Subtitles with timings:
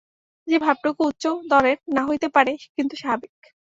[0.47, 3.33] সে ভাবটুকু উচ্চদরের না হইতে পারে, কিন্তু স্বাভাবিক।